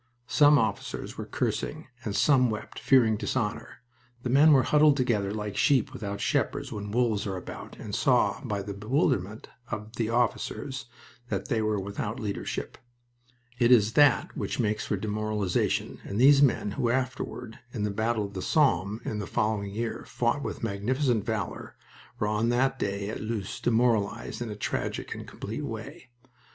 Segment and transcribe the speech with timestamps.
[0.25, 3.83] Some officers were cursing, and some wept, fearing dishonor.
[4.23, 8.41] The men were huddled together like sheep without shepherds when wolves are about, and saw
[8.43, 10.87] by the bewilderment of the officers
[11.29, 12.79] that they were without leadership.
[13.59, 18.25] It is that which makes for demoralization, and these men, who afterward in the battle
[18.25, 21.75] of the Somme in the following year fought with magnificent valor,
[22.17, 26.09] were on that day at Loos demoralized in a tragic and complete way.